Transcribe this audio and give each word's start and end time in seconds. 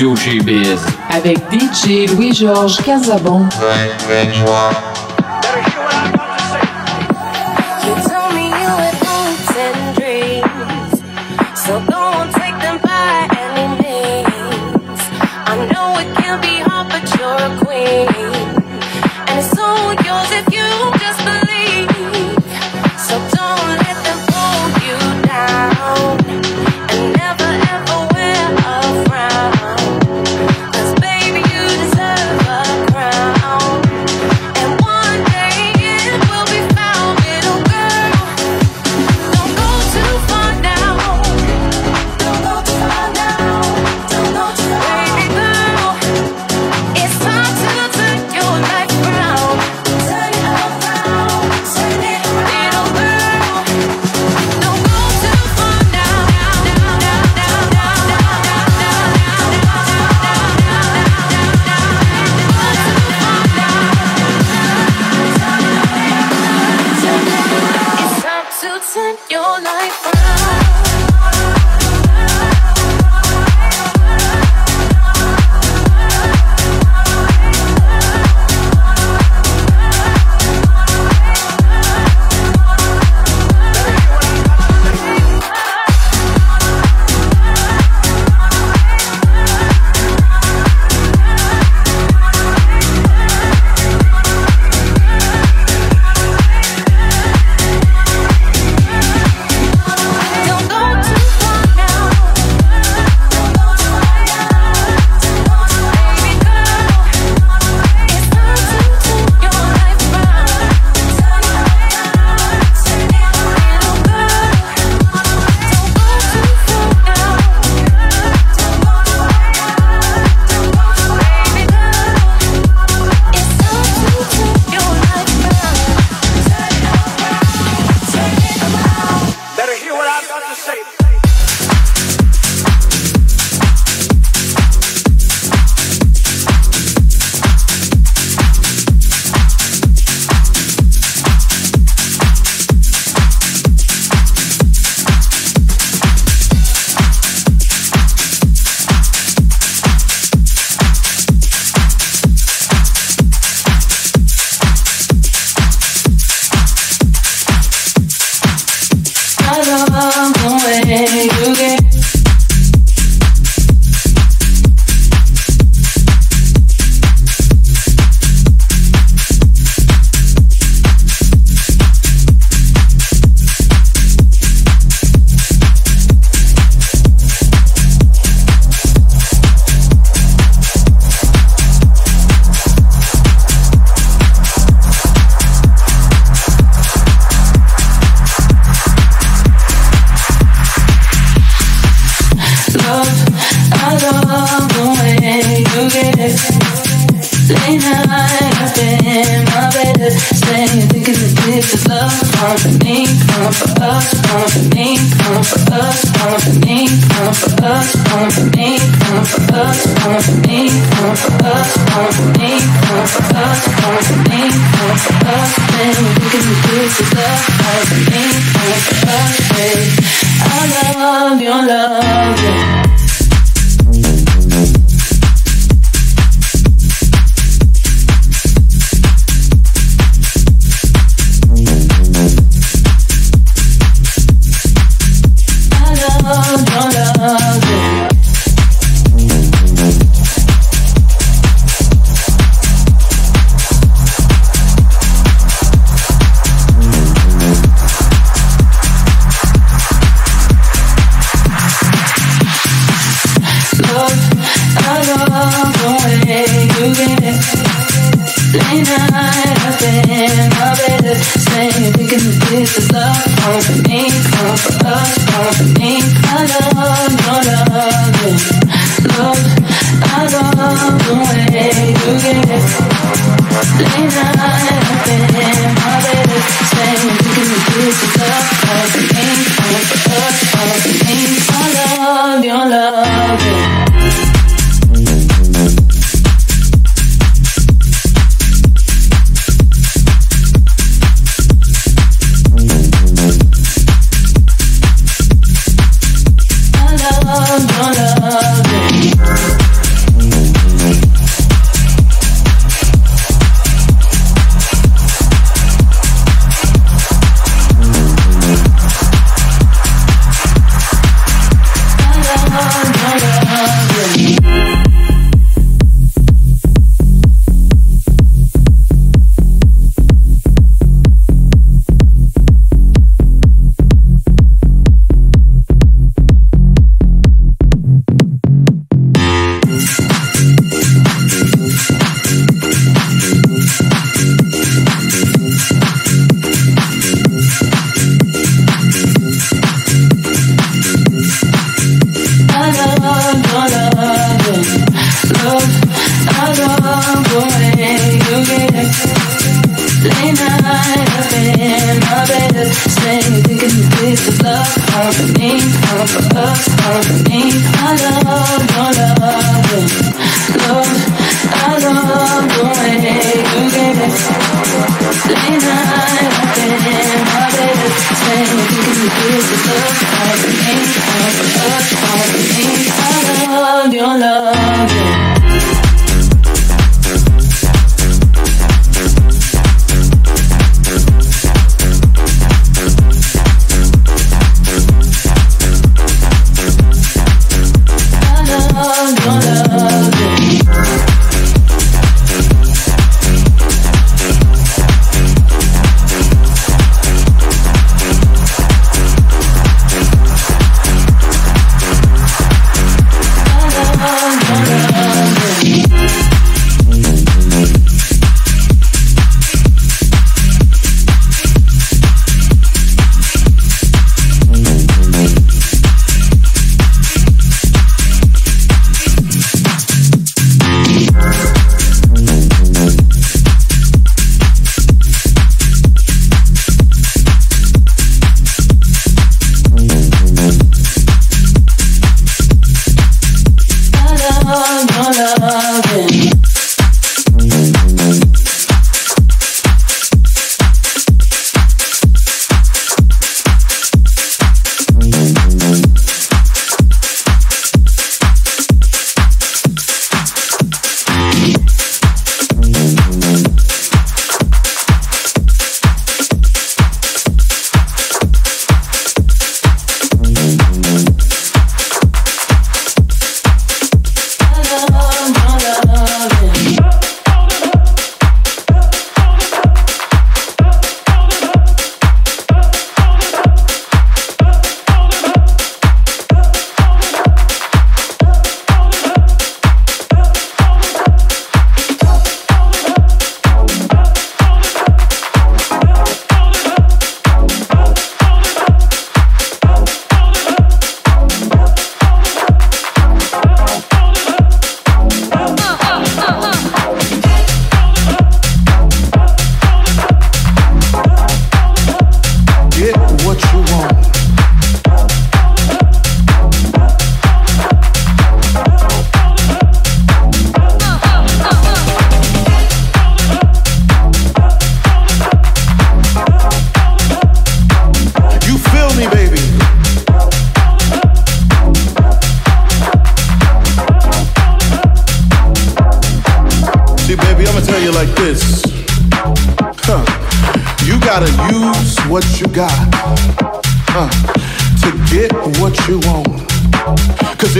Studio 0.00 0.16
chez 0.16 0.40
Biz. 0.40 0.80
Avec 1.10 1.38
DJ 1.52 2.10
Louis-Georges 2.10 2.78
Casabon. 2.82 3.46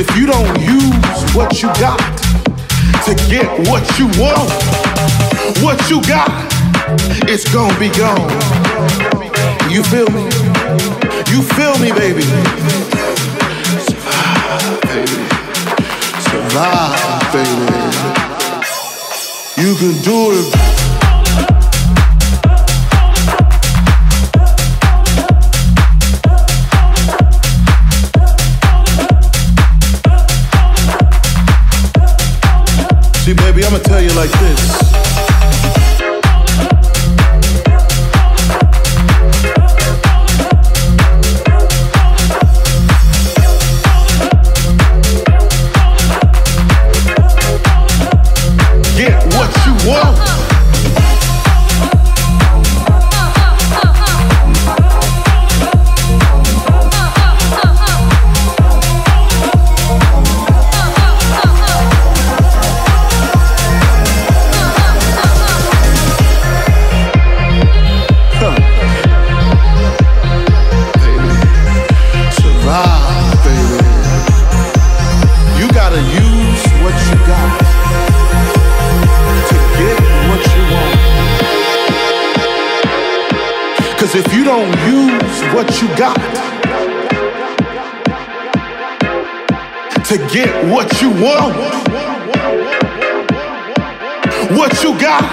If 0.01 0.17
you 0.17 0.25
don't 0.25 0.59
use 0.61 1.35
what 1.37 1.63
you 1.63 1.69
got 1.77 2.01
to 3.05 3.15
get 3.29 3.47
what 3.69 3.85
you 3.99 4.07
want, 4.17 4.49
what 5.63 5.77
you 5.91 6.01
got, 6.09 6.31
it's 7.29 7.45
gonna 7.53 7.79
be 7.79 7.91
gone. 7.91 8.31
You 9.71 9.83
feel 9.83 10.09
me? 10.09 10.25
You 11.29 11.43
feel 11.53 11.77
me, 11.79 11.93
baby? 11.93 12.23
Survive, 13.85 14.81
baby. 14.89 15.21
Survive, 16.31 17.33
baby. 17.35 17.67
You 19.61 19.75
can 19.77 20.01
do 20.03 20.33
it. 20.33 20.80
Like 34.21 34.31
this. 34.41 34.70
What 85.81 85.89
you 85.89 85.97
got 85.97 86.17
to 90.05 90.19
get 90.29 90.51
what 90.69 91.01
you 91.01 91.09
want, 91.11 91.57
what 94.57 94.83
you 94.83 94.99
got. 94.99 95.25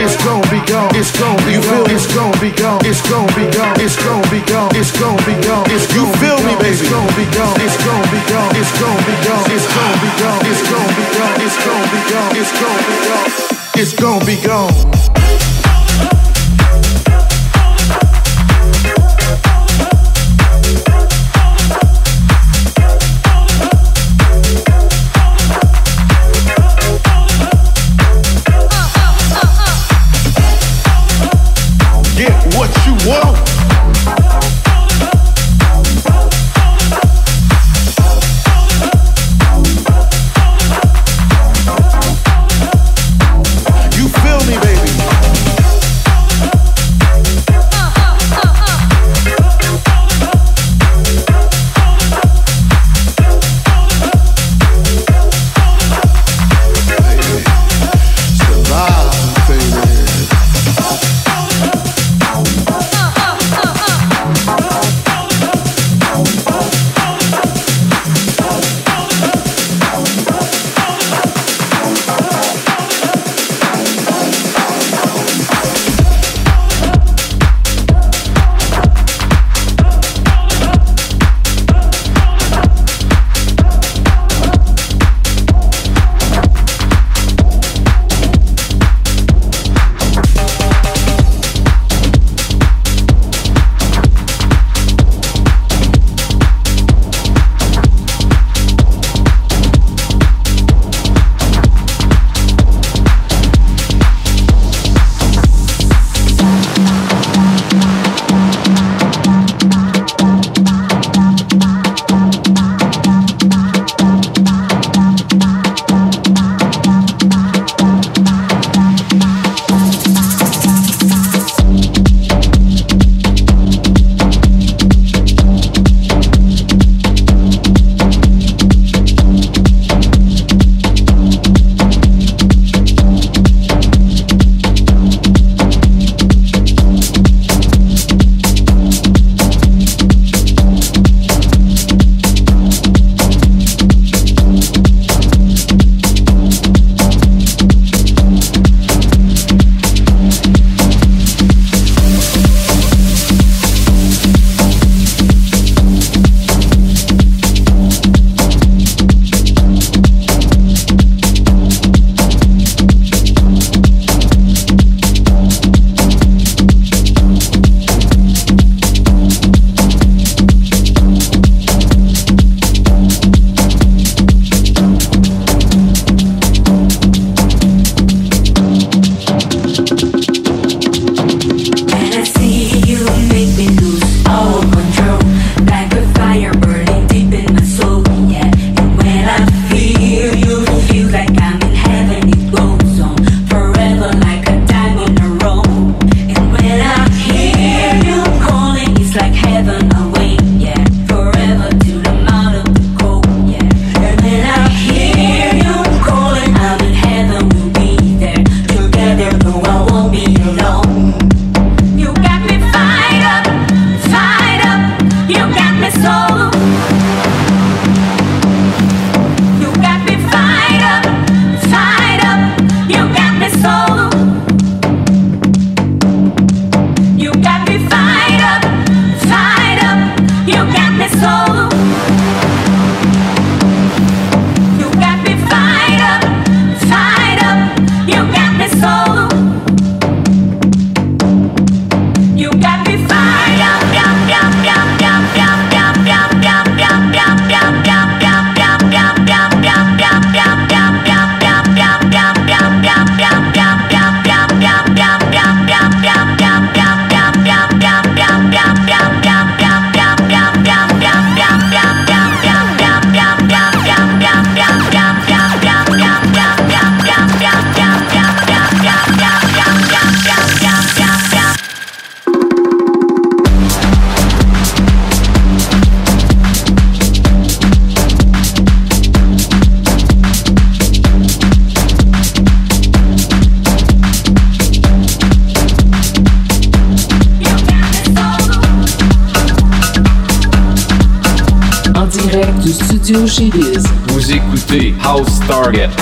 It's 0.00 0.16
gonna 0.24 0.42
be 0.50 0.58
gone. 0.66 0.90
It's 0.96 1.16
gonna 1.16 1.38
be 1.46 1.52
you 1.52 1.62
feel 1.62 1.86
it's 1.86 2.12
gonna 2.12 2.40
be 2.40 2.50
gone. 2.50 2.80
It's 2.84 3.08
gonna 3.08 3.30
be 3.36 3.46
gone. 3.54 3.78
It's 3.78 3.96
gonna 4.02 4.30
be 4.30 4.40
gone. 4.50 4.70
It's 4.74 4.90
gonna 4.98 5.22
be 5.22 5.34
gone. 5.46 5.64
It's 5.70 5.94
you 5.94 6.06
feel 6.18 6.38
me, 6.42 6.56
baby? 6.58 6.74
It's 6.74 6.82
gonna 6.90 7.14
be 7.14 7.24
gone. 7.30 7.54
It's 7.62 7.78
gonna 7.84 8.10
be 8.10 8.18
gone. 8.26 8.50
It's 8.58 8.74
gonna 8.80 9.06
be 9.06 9.14
gone. 9.22 9.46
It's 9.54 9.66
gonna 9.70 10.02
be 10.02 10.10
gone. 10.18 10.42
It's 10.50 10.62
gonna 10.66 10.90
be 10.90 11.04
gone. 11.14 11.38
It's 11.38 11.58
gonna 11.62 11.86
be 11.86 12.00
gone. 12.10 12.34
It's 12.34 12.52
gonna 12.58 12.82
be 12.82 12.96
gone. 13.06 13.30
It's 13.78 13.94
gonna 13.94 14.24
be 14.26 14.36
gone. 14.42 15.13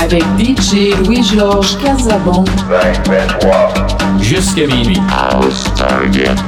Avec 0.03 0.23
DJ 0.39 0.95
Louis-Georges 1.05 1.79
Casabon. 1.79 2.45
Jusqu'à 4.21 4.67
minuit. 4.67 5.01
Target. 5.77 6.42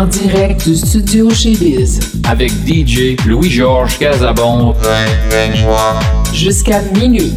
en 0.00 0.06
direct 0.06 0.66
du 0.66 0.74
studio 0.76 1.28
chez 1.28 1.50
Biz. 1.50 2.00
Avec 2.26 2.50
DJ 2.66 3.16
Louis-Georges 3.26 3.98
Casabon. 3.98 4.74
Jusqu'à 6.32 6.80
minuit. 6.98 7.34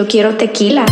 Yo 0.00 0.06
quiero 0.08 0.34
tequila. 0.34 0.86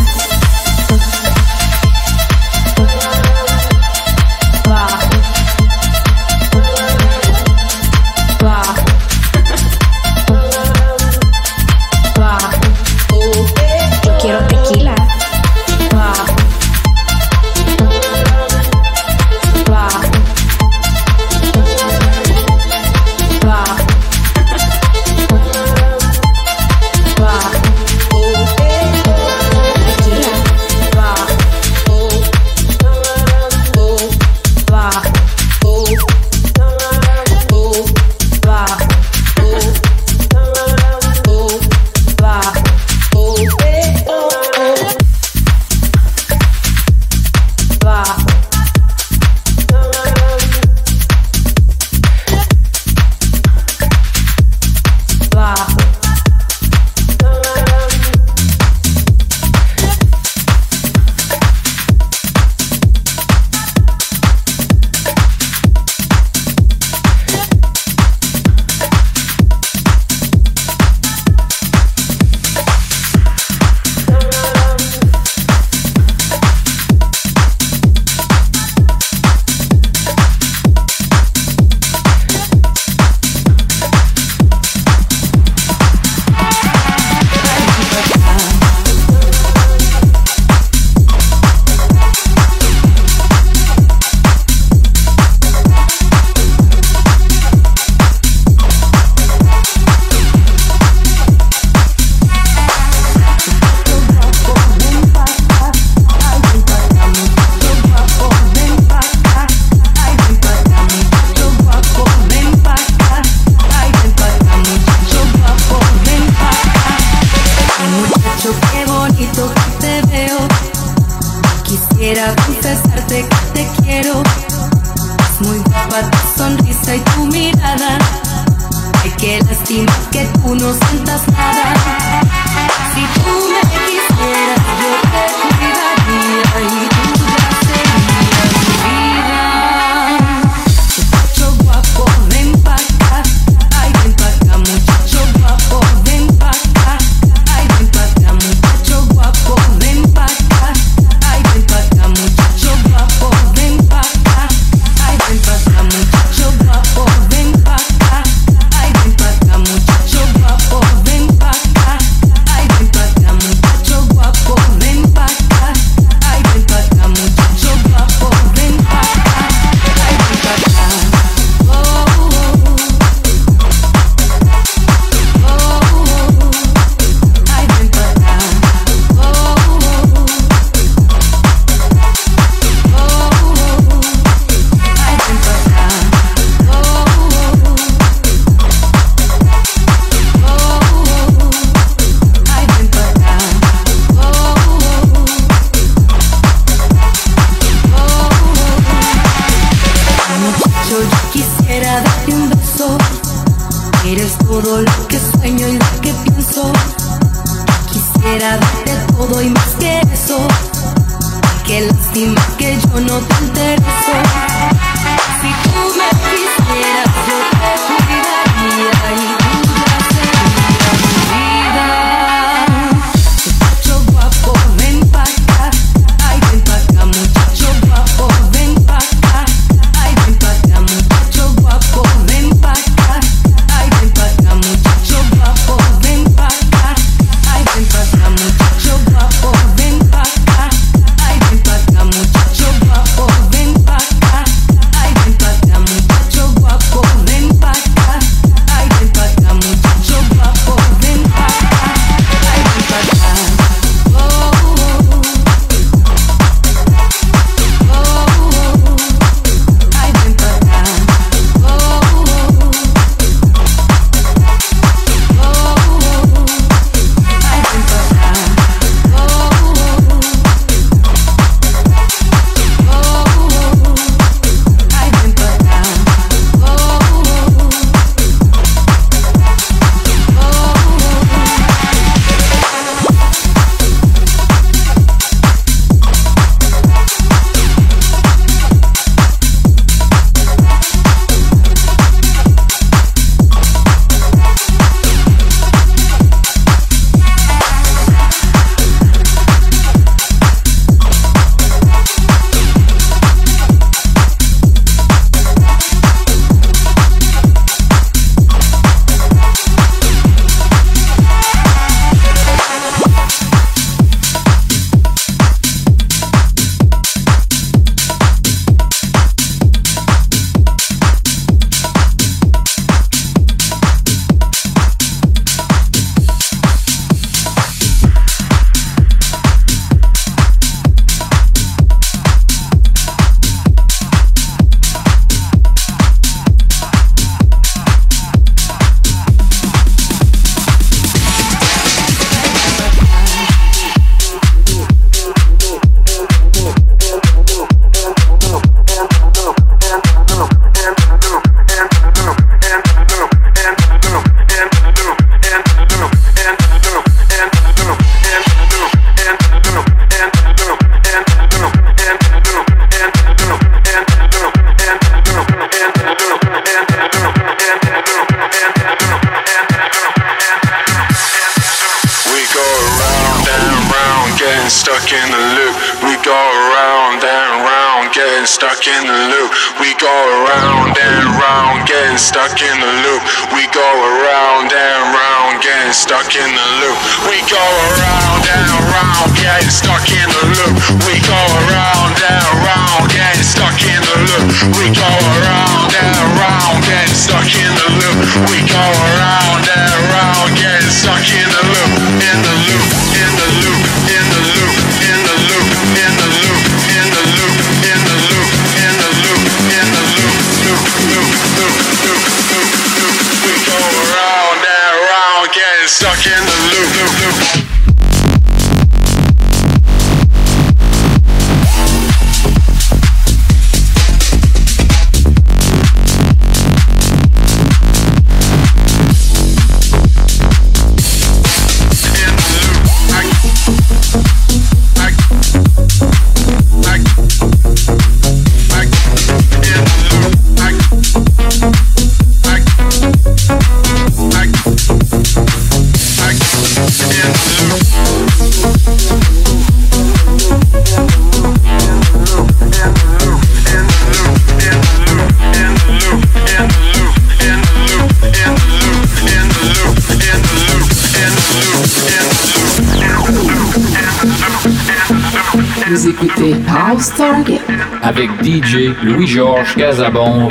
Vagabond 469.78 470.48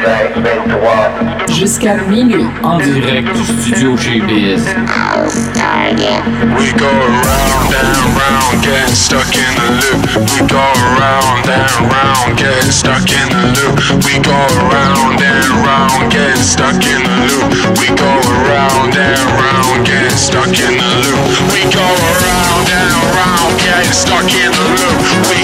jusqu'à 1.49 1.95
minuit 2.07 2.45
en 2.63 2.77
direct 2.77 3.27
du 3.33 3.43
studio 3.61 3.97
chez 3.97 4.21
Biz. 4.21 4.63
We 6.57 6.71
go 6.73 6.85
round 6.85 7.73
and 7.73 7.97
round, 8.15 8.63
get 8.63 8.89
stuck 8.95 9.35
in 9.35 9.53
the 9.57 9.67
loop. 9.81 9.99
We 10.31 10.47
go 10.47 10.63
round 10.97 11.49
and 11.49 11.91
round, 11.91 12.37
get 12.37 12.71
stuck 12.71 13.11
in 13.11 13.27
the 13.29 13.43
loop. 13.51 14.05
We 14.05 14.19
go 14.19 14.31
round 14.71 15.21
and 15.21 15.65
round, 15.65 16.09
get 16.09 16.37
stuck 16.37 16.85
in 16.85 17.03
the 17.03 17.11
loop. 17.27 17.79
We 17.79 17.87
go 17.95 18.11
round 18.47 18.95
and 18.95 19.19
round, 19.41 19.85
get 19.85 20.11
stuck 20.13 20.47
in 20.47 20.77
the 20.77 20.87
loop. 21.03 21.19
We 21.51 21.65
go 21.67 21.83
round 21.83 22.69
and 22.69 22.95
round, 23.15 23.59
get 23.59 23.93
stuck 23.93 24.31
in 24.31 24.51
the 24.51 24.67
loop. 24.79 25.36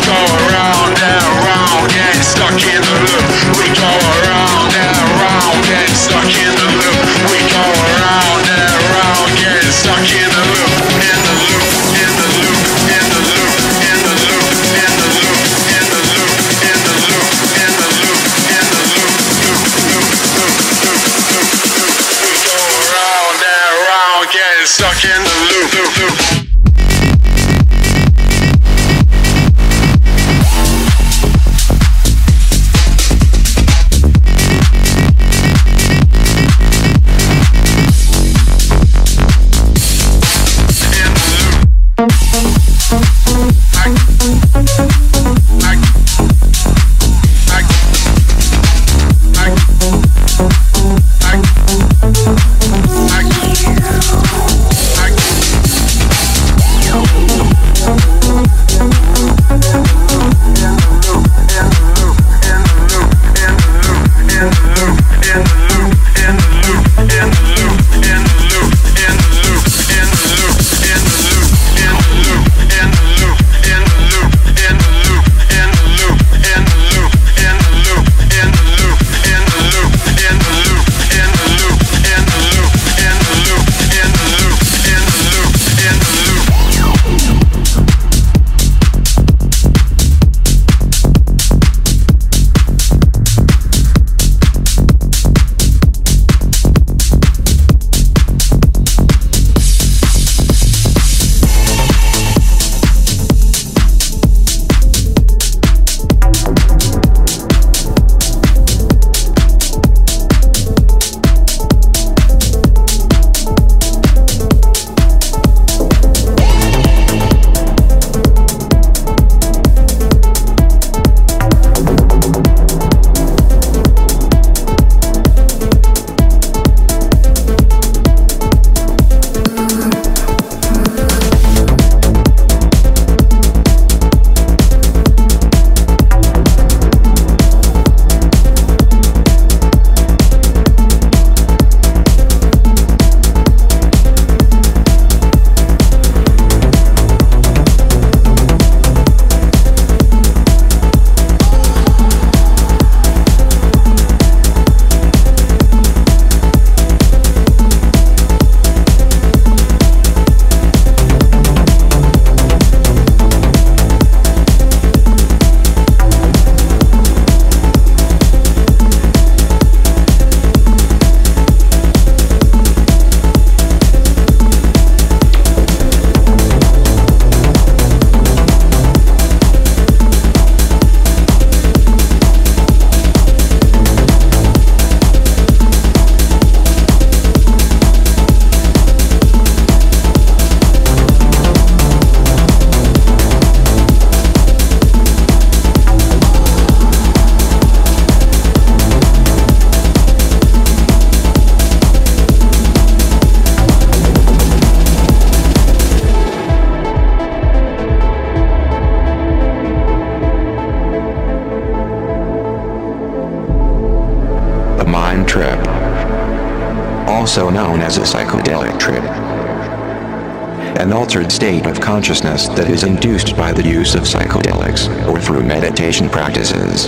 That 222.63 222.71
is 222.71 222.83
induced 222.83 223.35
by 223.35 223.51
the 223.51 223.61
use 223.61 223.93
of 223.93 224.03
psychedelics 224.03 224.87
or 225.09 225.19
through 225.19 225.43
meditation 225.43 226.07
practices. 226.07 226.85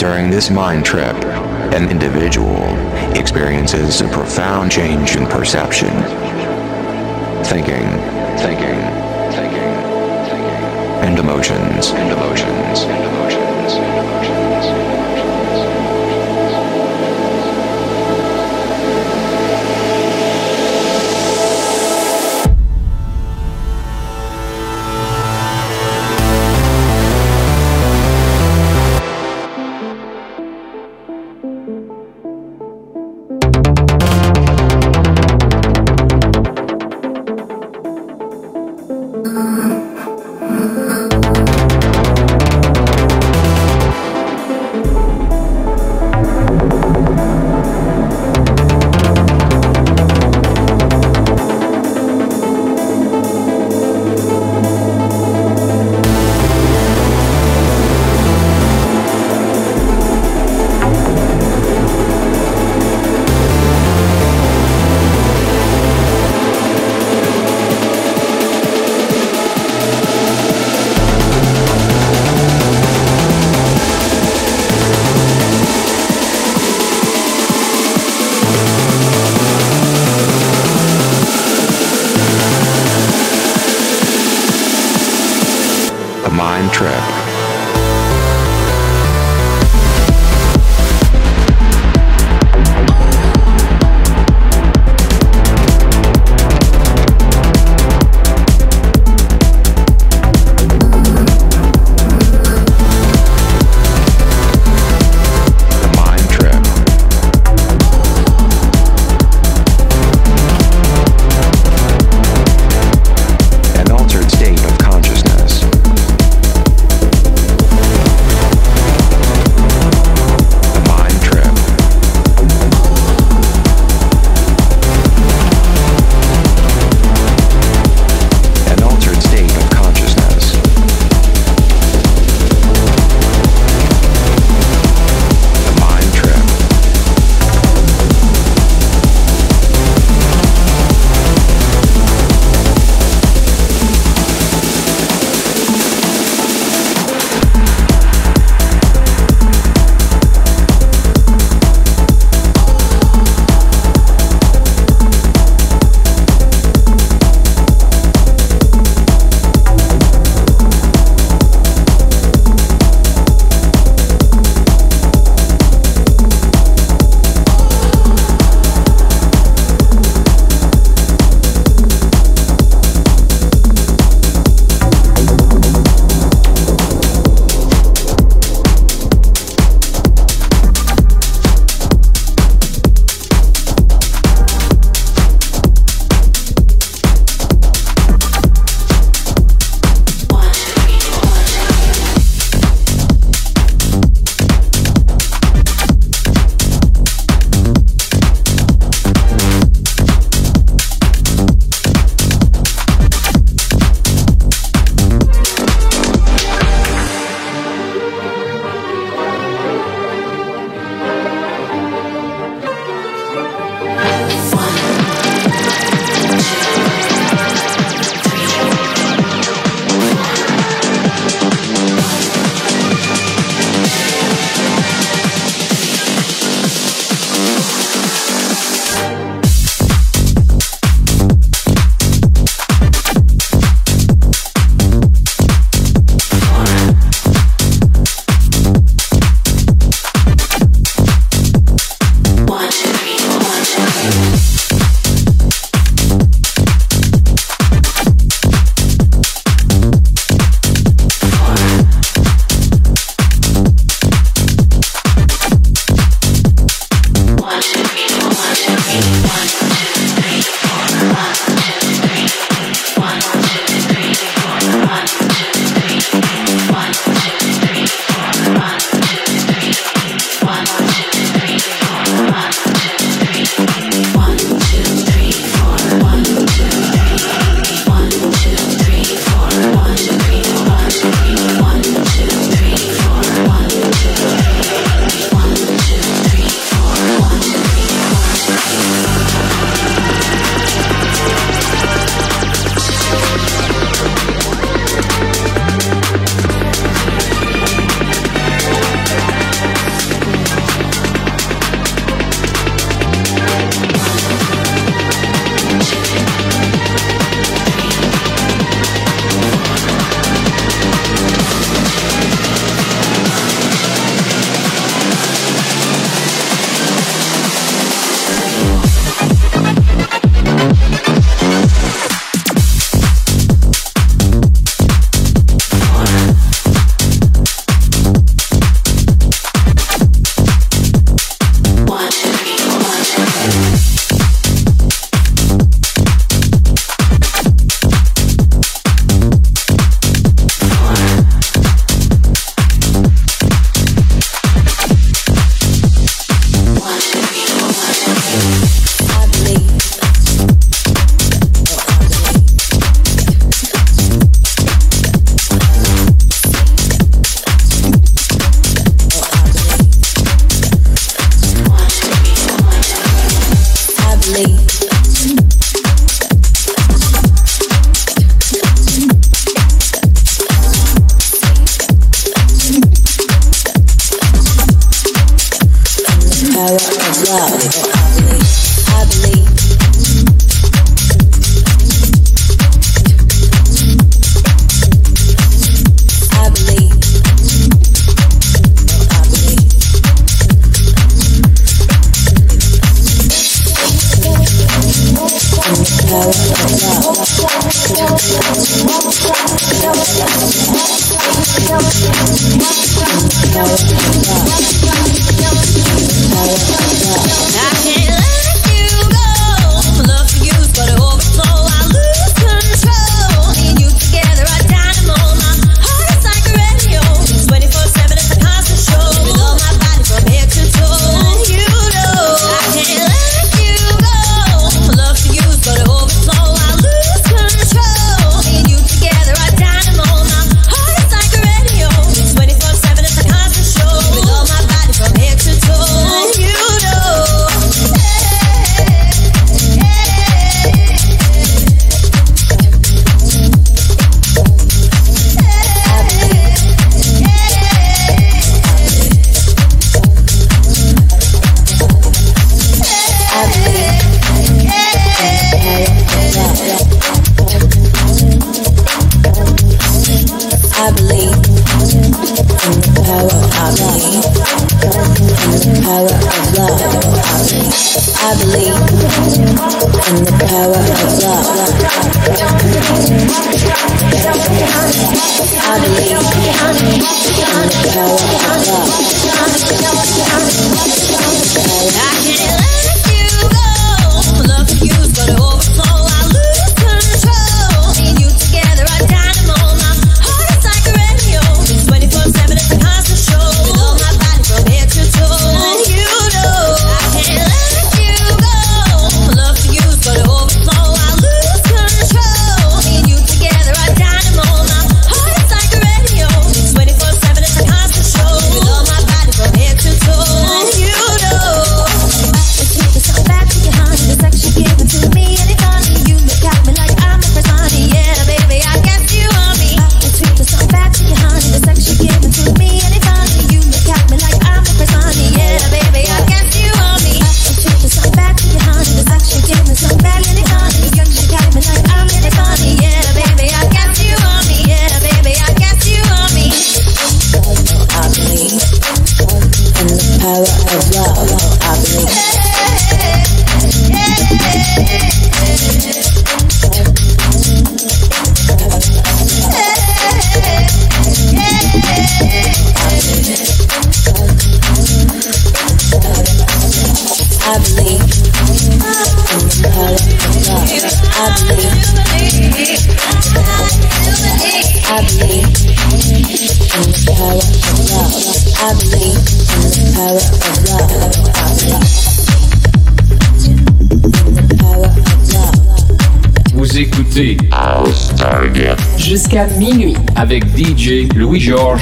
During 0.00 0.30
this 0.30 0.50
mind 0.50 0.84
trip, 0.84 1.14
an 1.72 1.88
individual 1.88 2.64
experiences 3.16 4.00
a 4.00 4.08
profound 4.08 4.72
change 4.72 5.14
in 5.14 5.26
perception. 5.26 5.92
Thinking, 7.44 7.86
thinking, 8.42 8.82
thinking, 9.30 9.70
thinking, 10.26 11.06
and 11.06 11.16
emotions, 11.20 11.90
and 11.90 12.10
emotions, 12.10 12.80
and 12.80 13.04
emotions, 13.04 13.74
and 13.74 14.08
emotions. 14.08 14.35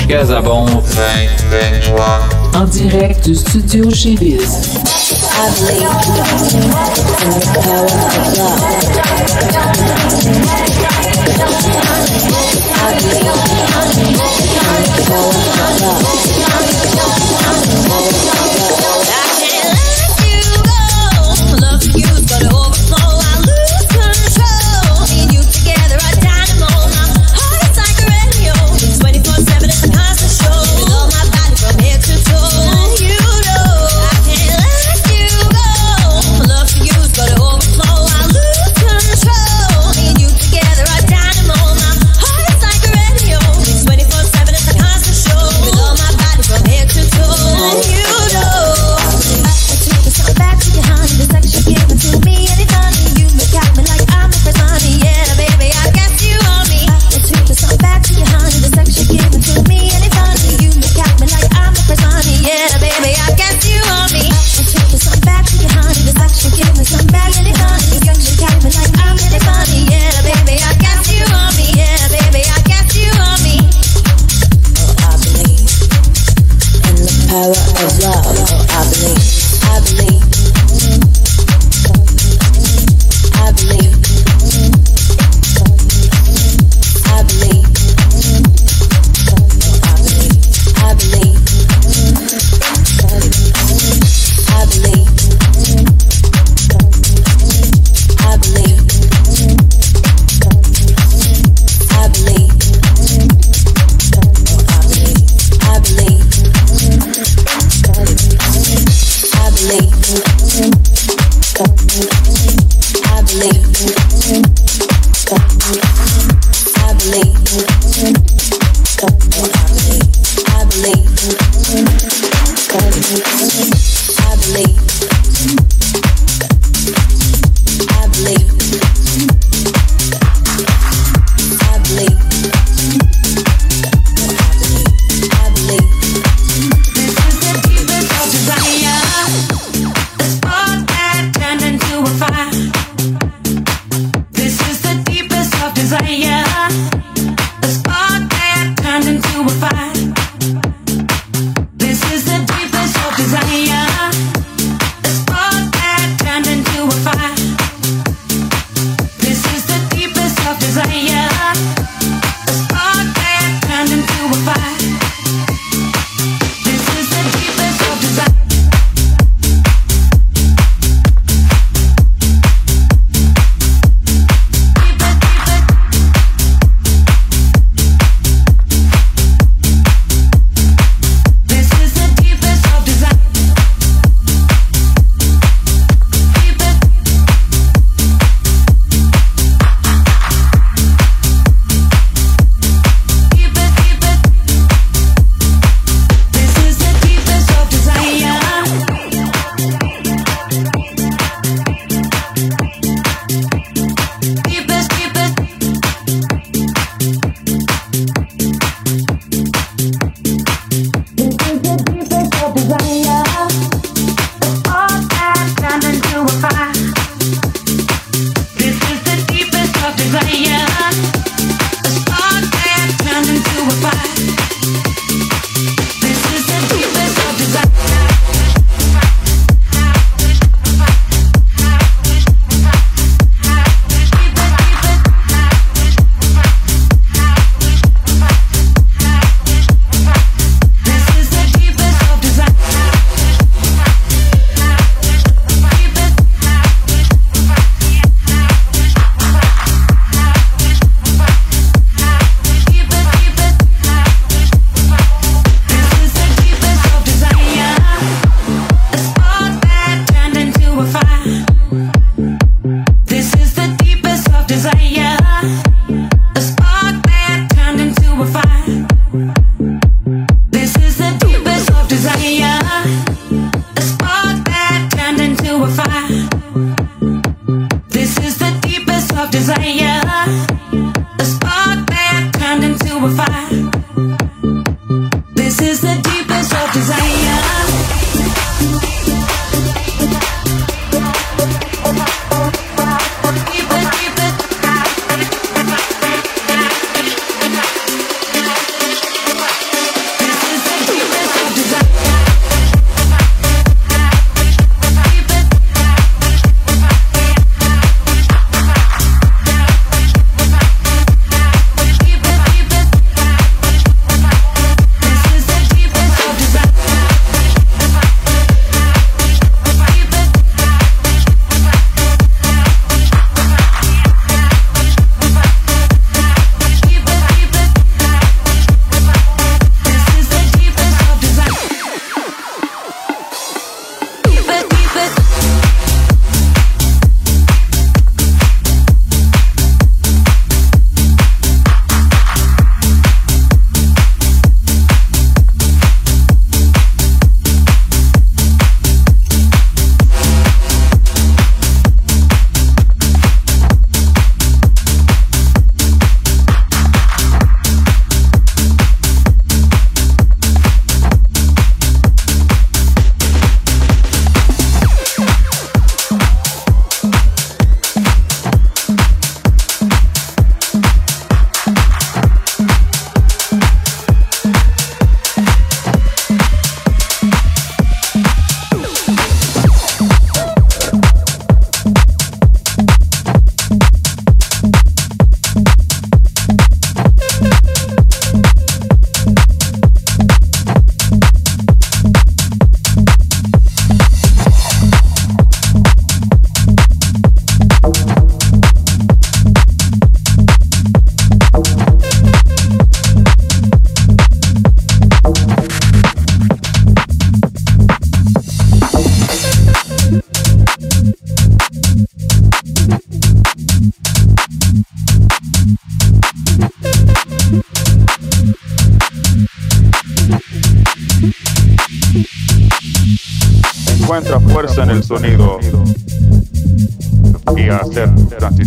Louis-Georges 0.05 0.28
Casabon. 0.28 0.53
En 0.53 0.53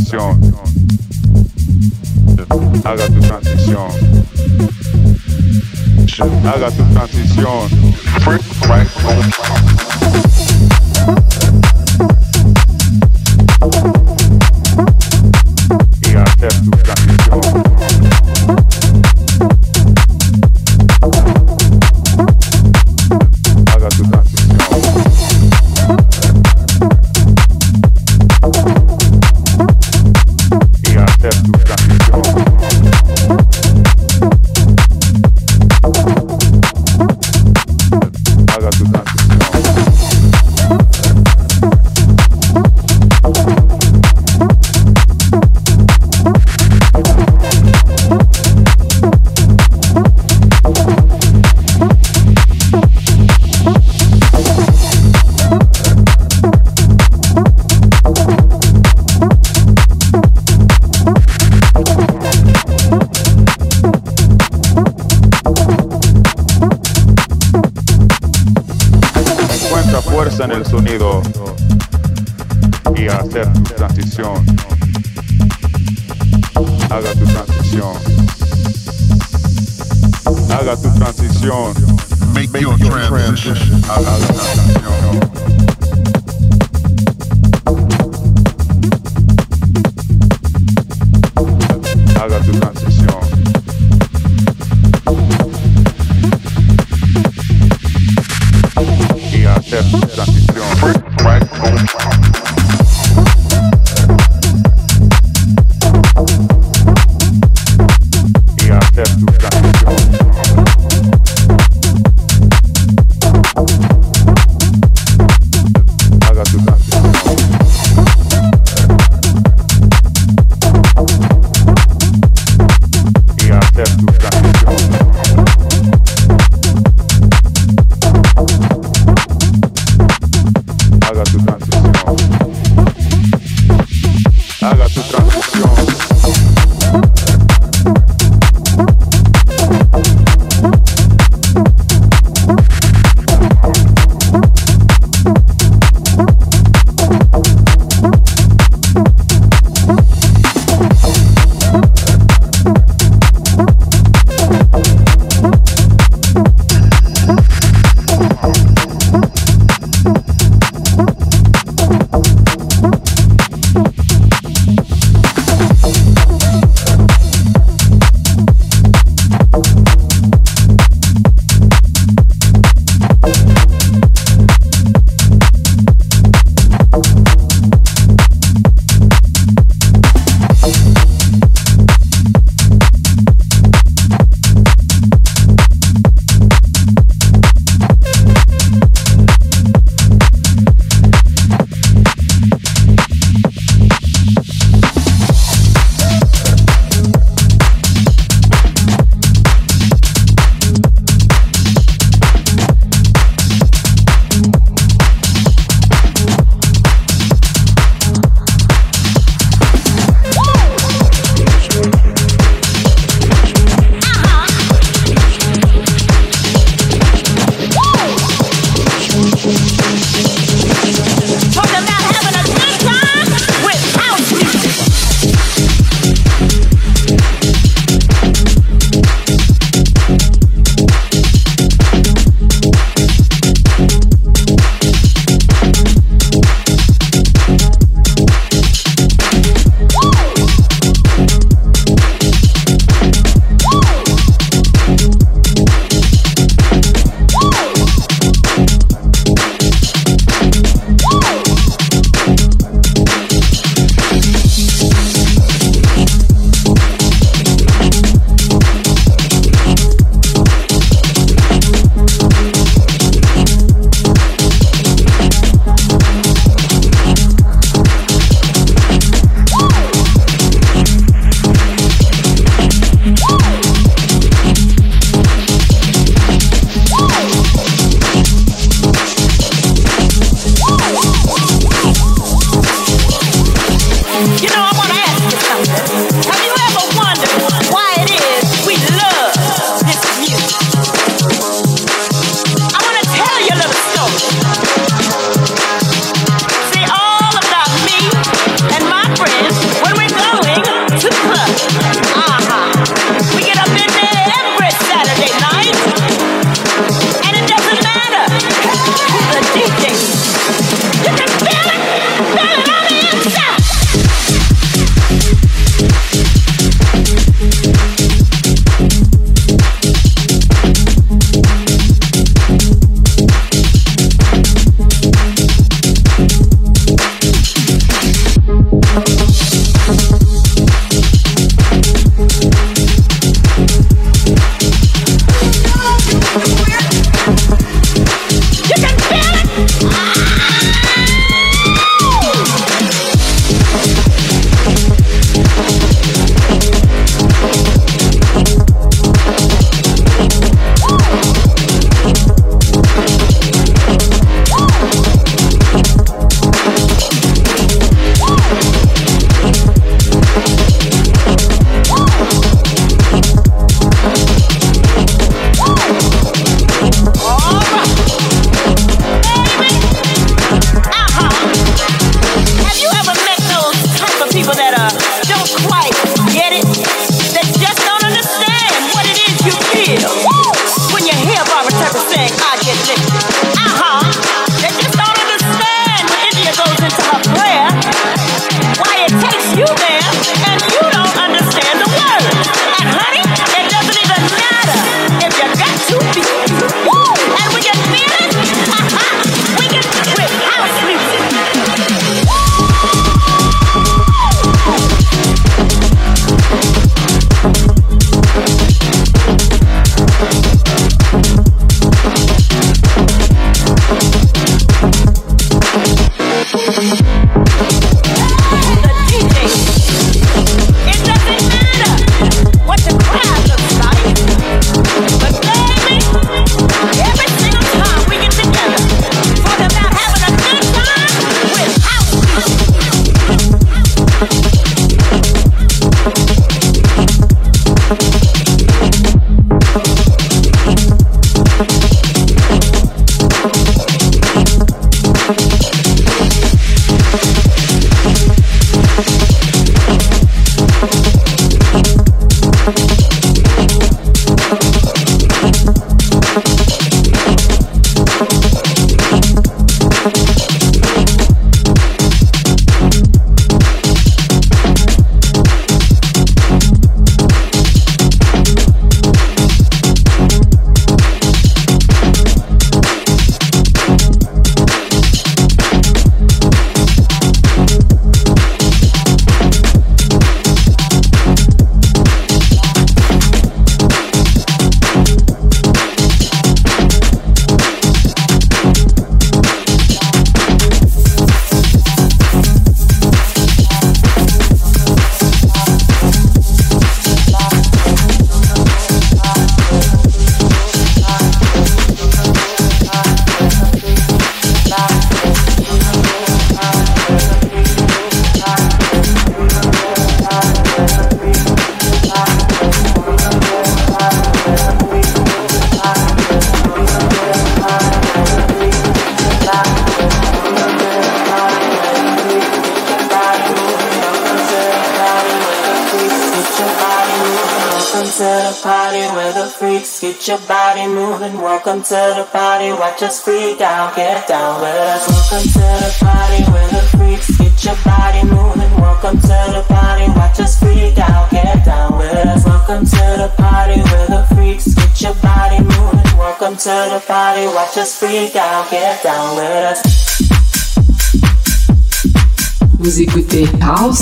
tu 0.09 0.36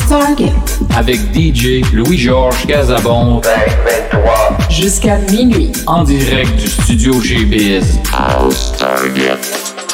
Target. 0.08 0.54
Avec 0.96 1.20
DJ 1.34 1.82
Louis-Georges 1.94 2.66
Casabon. 2.68 3.42
23. 3.42 4.58
Jusqu'à 4.70 5.18
minuit. 5.32 5.72
En 5.88 6.04
direct 6.04 6.56
du 6.56 6.68
studio 6.68 7.22
chez 7.22 7.46
Biz. 7.46 8.00
House 8.14 8.74
Target. 8.78 9.85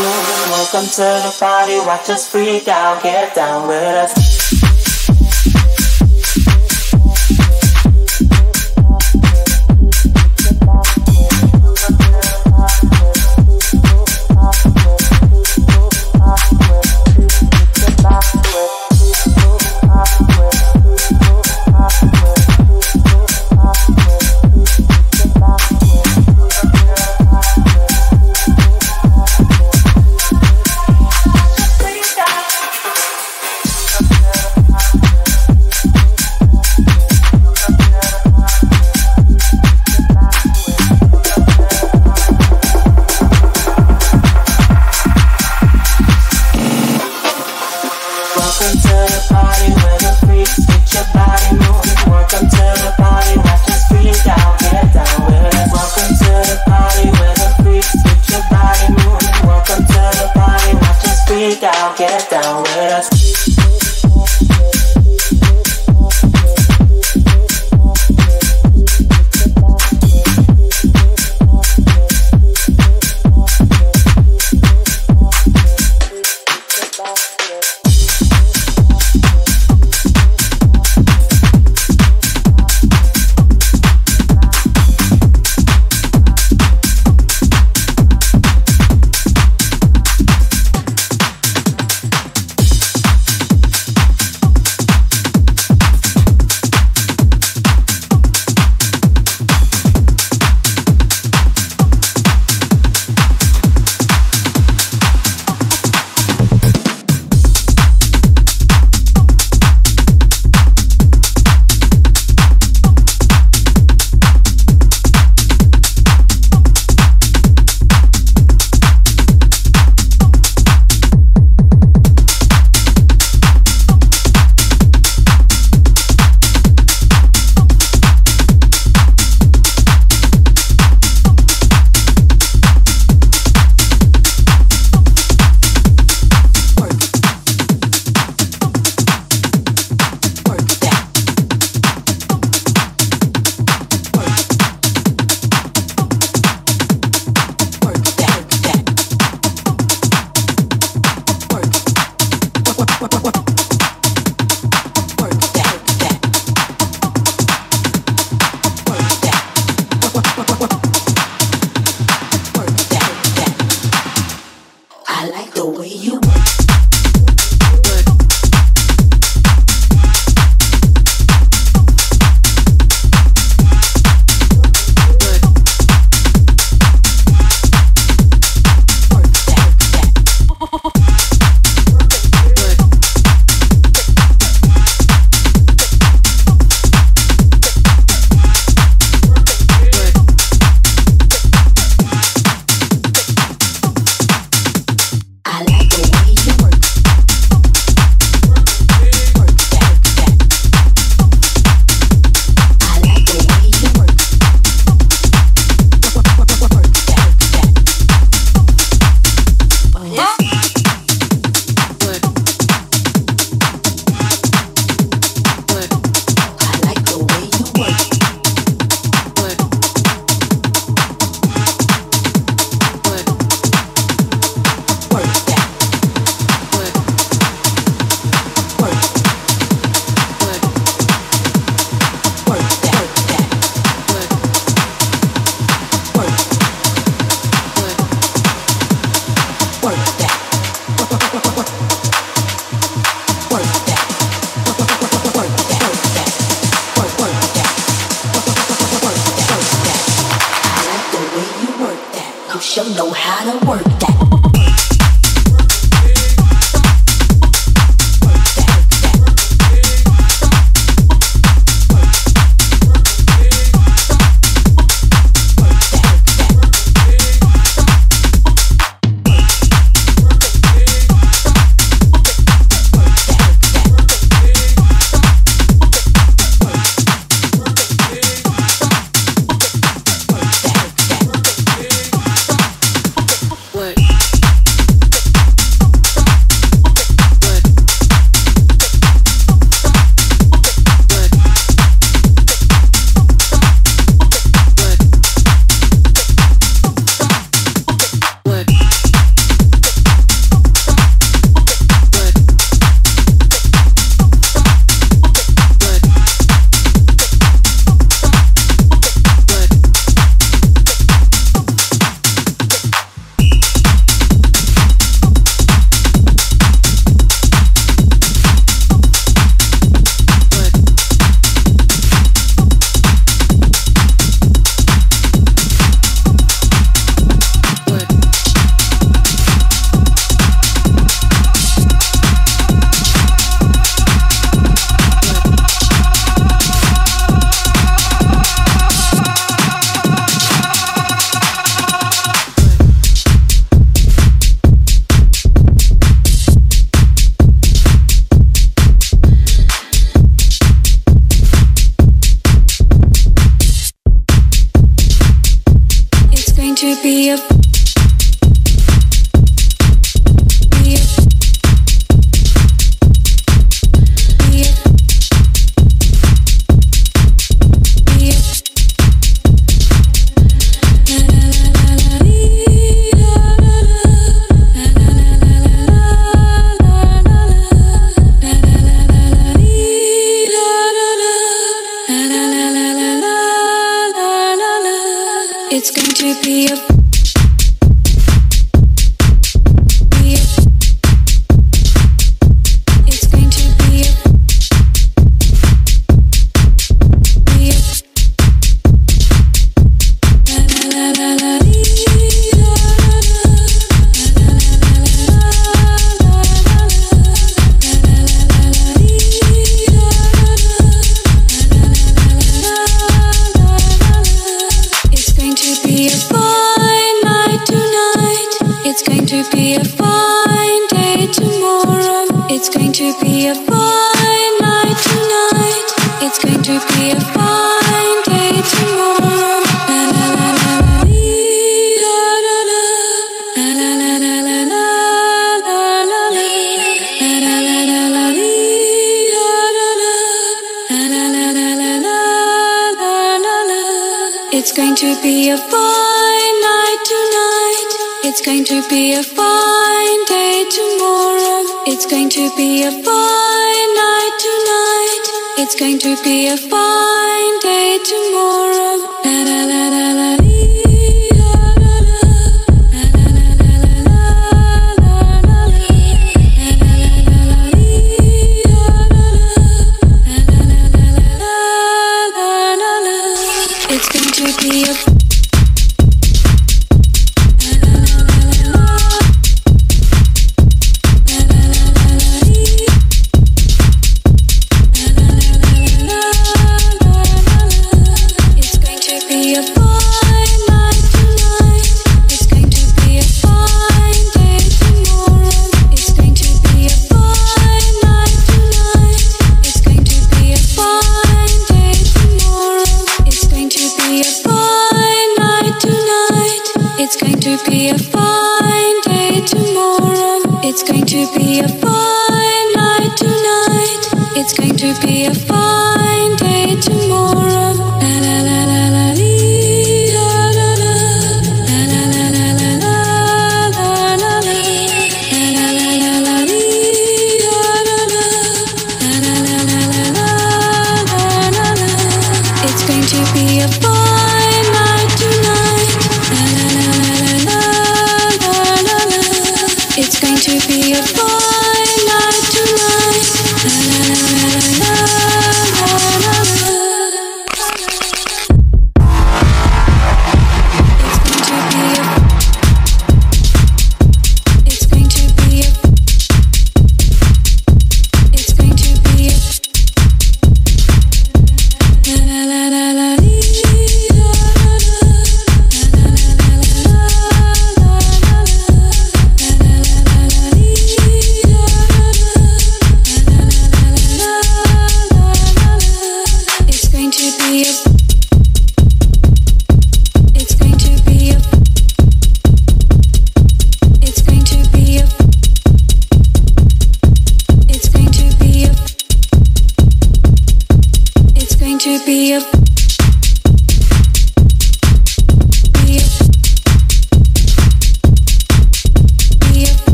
Welcome 0.00 0.88
to 0.88 1.02
the 1.02 1.36
party. 1.38 1.78
Watch 1.80 2.08
us 2.08 2.26
freak 2.26 2.68
out. 2.68 3.02
Get 3.02 3.34
down 3.34 3.68
with 3.68 3.82
us. 3.82 4.49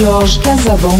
Georges 0.00 0.38
Casabon. 0.38 0.98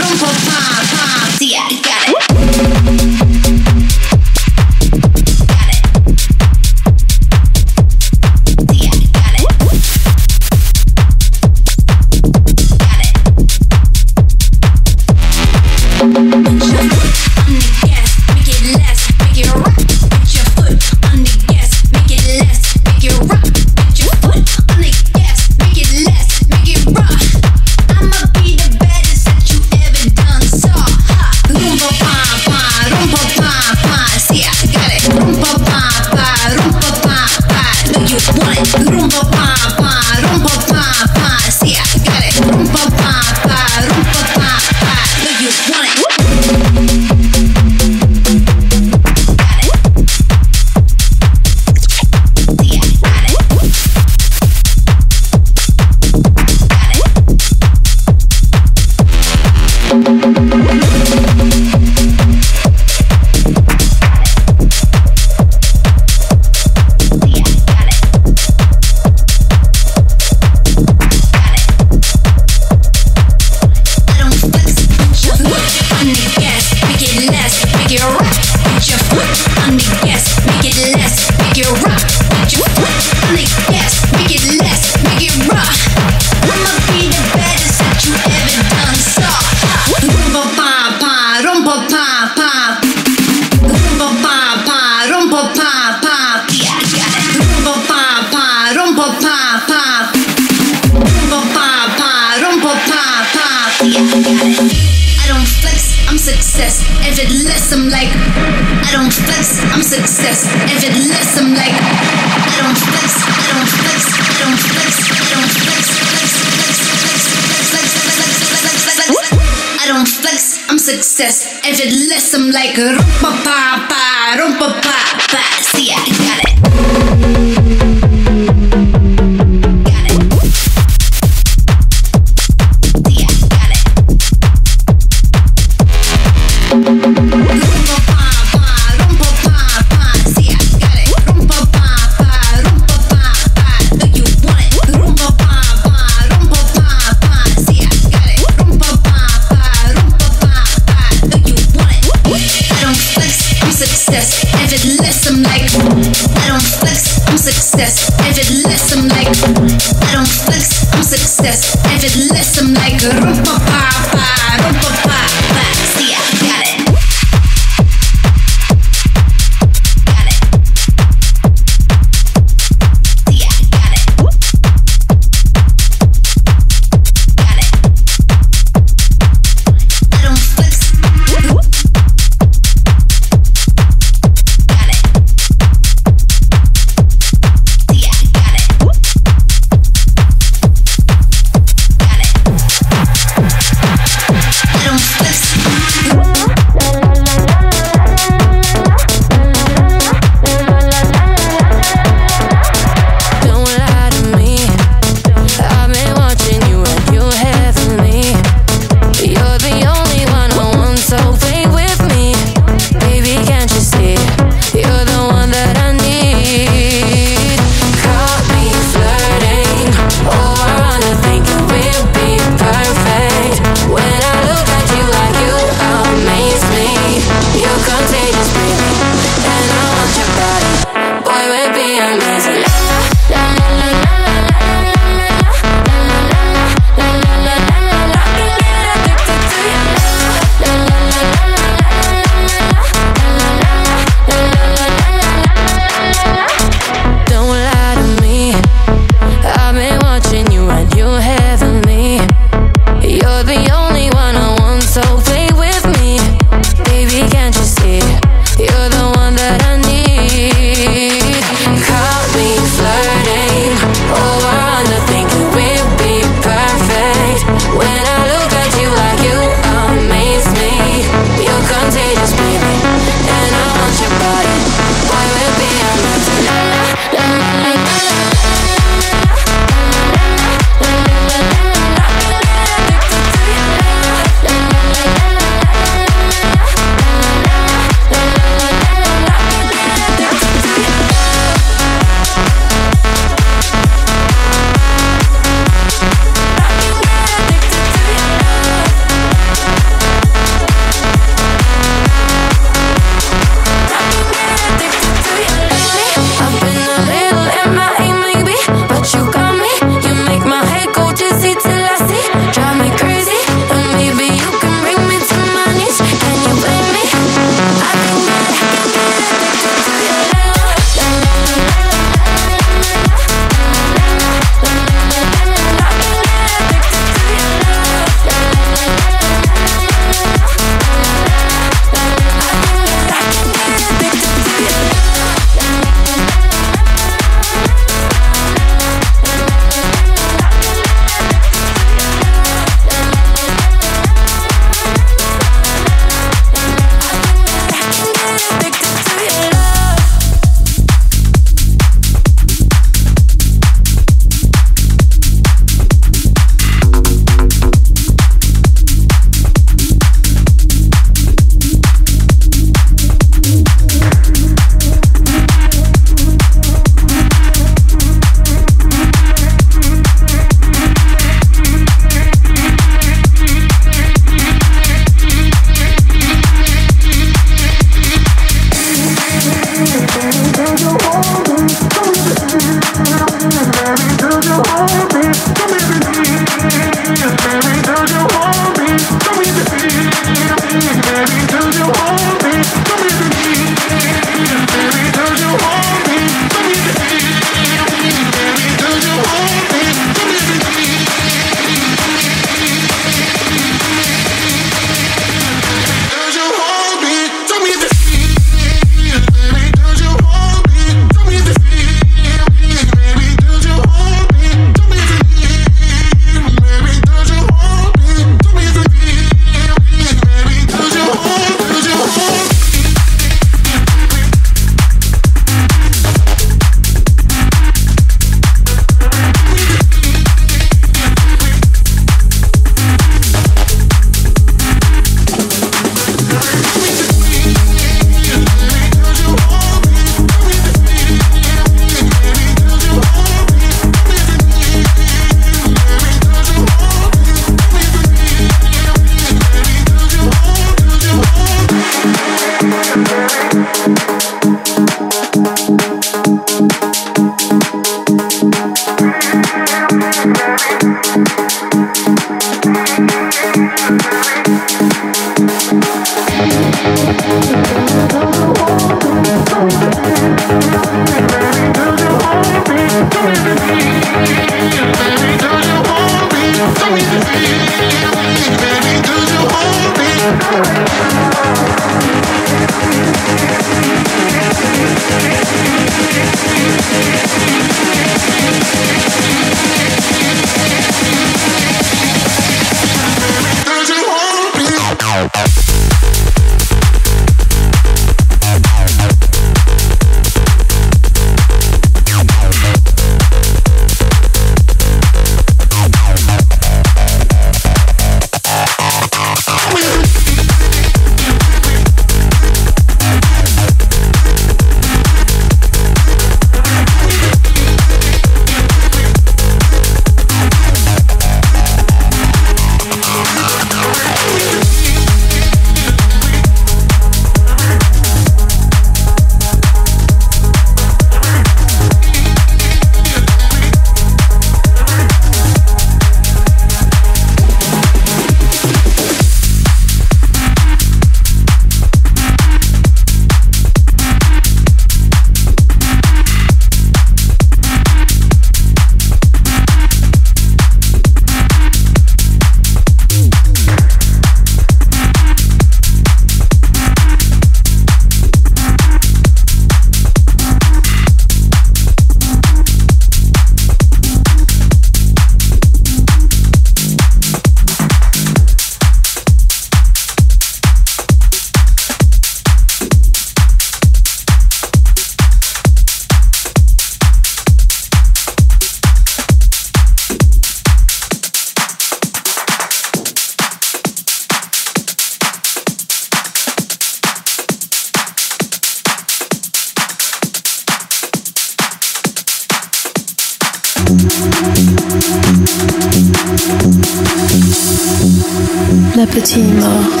La 598.96 599.06
petite 599.06 599.52
mort. 599.60 600.00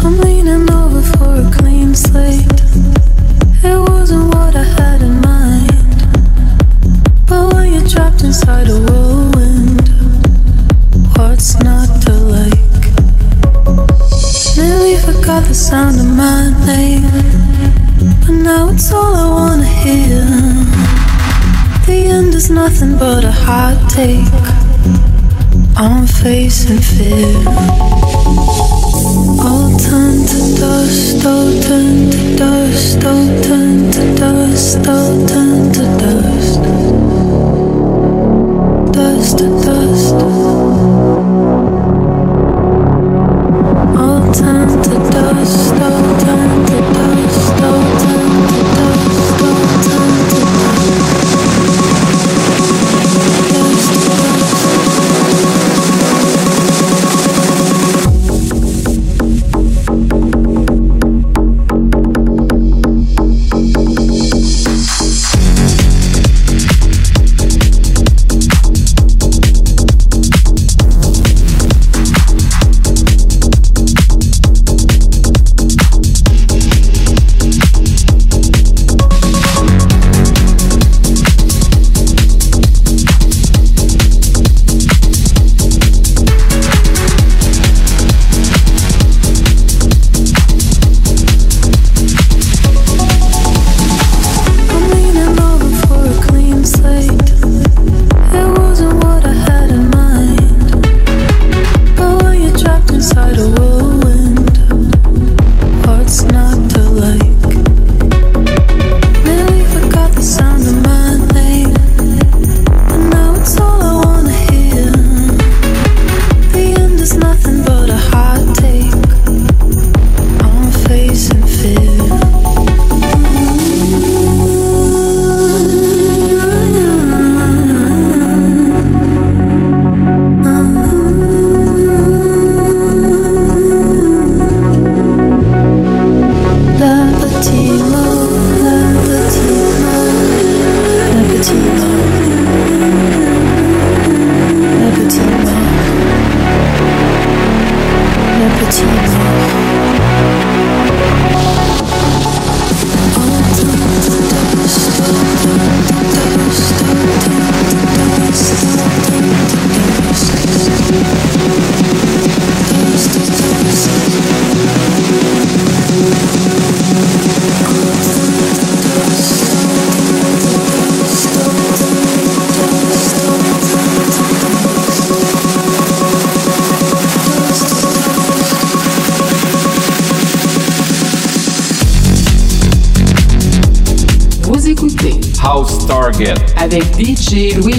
I'm 0.00 0.18
leaning 0.20 0.68
over 0.72 1.02
for 1.02 1.34
a 1.36 1.50
clean 1.56 1.94
slate. 1.94 2.44
It 3.62 3.78
wasn't 3.88 4.34
what 4.34 4.56
I 4.56 4.64
had 4.64 5.02
in 5.02 5.20
mind. 5.20 5.70
But 7.28 7.54
when 7.54 7.72
you're 7.74 7.88
trapped 7.88 8.24
inside 8.24 8.68
a 8.70 8.80
whirlwind, 8.80 9.88
what's 11.16 11.54
not 11.60 11.88
to 12.02 12.12
like? 12.12 12.58
Nearly 14.56 14.96
forgot 14.96 15.44
the 15.44 15.54
sound 15.54 16.00
of 16.00 16.06
my 16.06 16.50
name. 16.66 17.06
But 18.22 18.32
now 18.32 18.70
it's 18.70 18.92
all 18.92 19.14
I 19.14 19.28
wanna 19.30 19.64
hear. 19.64 20.35
Is 22.36 22.50
nothing 22.50 22.98
but 22.98 23.24
a 23.24 23.32
hot 23.32 23.78
take. 23.88 24.28
I'm 25.74 26.06
facing 26.06 26.80
fear. 26.80 27.32
All 29.40 29.72
turn 29.78 30.26
to 30.26 30.40
dust, 30.60 31.24
all 31.24 31.50
turn 31.62 32.10
to 32.10 32.36
dust, 32.36 33.04
all 33.06 33.42
turn 33.42 33.90
to 33.90 34.14
dust, 34.16 34.86
all 34.86 35.26
turn 35.26 35.72
to. 35.72 35.86
Dust 35.96 37.05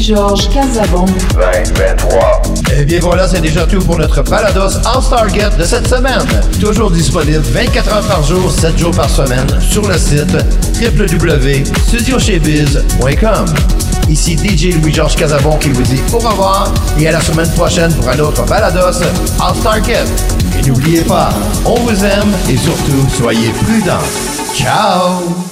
DJ 0.08 0.12
Louis-Georges 0.12 0.50
Casabon. 0.50 1.06
2023. 1.06 2.42
Eh 2.78 2.86
bien 2.86 3.00
voilà, 3.02 3.28
c'est 3.28 3.42
déjà 3.42 3.66
tout 3.66 3.80
pour 3.80 3.98
notre 3.98 4.22
balados 4.24 4.78
House 4.86 5.10
Target 5.10 5.50
de 5.60 5.66
cette 5.66 5.86
semaine. 5.88 6.26
Toujours 6.62 6.92
disponible 6.92 7.40
24 7.40 7.94
heures 7.94 8.08
par 8.08 8.24
jour, 8.24 8.50
7 8.50 8.78
jours 8.78 8.96
par 8.96 9.10
semaine 9.10 9.46
sur 9.60 9.86
le 9.86 9.98
site 9.98 10.32
www.studiochebiz.com. 10.82 13.46
Ici 14.08 14.38
DJ 14.38 14.76
Louis-Georges 14.82 15.18
Casabon 15.18 15.58
qui 15.58 15.72
vous 15.72 15.84
dit 15.84 16.00
au 16.14 16.20
revoir 16.20 16.74
et 16.98 17.10
à 17.10 17.12
la 17.12 17.20
semaine 17.20 17.52
prochaine 17.52 17.94
pour 17.94 18.08
un 18.08 18.20
autre 18.20 18.46
balados 18.46 19.02
House 19.42 19.62
Target. 19.62 20.06
Et 20.58 20.62
n'oubliez 20.68 21.02
pas, 21.02 21.32
on 21.66 21.76
vous 21.76 22.06
aime 22.06 22.32
et 22.50 22.56
surtout, 22.56 23.06
soyez 23.18 23.50
prudents. 23.50 24.00
Ciao! 24.56 25.47